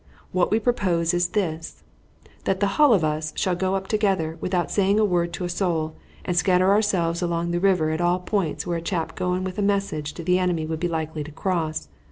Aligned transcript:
What 0.31 0.49
we 0.49 0.57
propose 0.59 1.13
is 1.13 1.27
this, 1.27 1.83
that 2.45 2.59
the 2.59 2.65
hull 2.81 2.91
of 2.91 3.03
us 3.03 3.33
shall 3.35 3.53
go 3.55 3.75
up 3.75 3.85
together, 3.87 4.35
without 4.41 4.71
saying 4.71 4.99
a 4.99 5.05
word 5.05 5.31
to 5.33 5.43
a 5.45 5.47
soul, 5.49 5.95
and 6.25 6.35
scatter 6.35 6.71
ourselves 6.71 7.21
along 7.21 7.51
the 7.51 7.59
river 7.59 7.91
at 7.91 8.01
all 8.01 8.17
the 8.17 8.25
points 8.25 8.65
where 8.65 8.79
a 8.79 8.81
chap 8.81 9.15
going 9.15 9.43
with 9.43 9.59
a 9.59 9.61
message 9.61 10.15
to 10.15 10.23
the 10.23 10.39
enemy 10.39 10.65
would 10.65 10.79
be 10.79 10.87
likely 10.87 11.23
to 11.23 11.31
cross. 11.31 11.87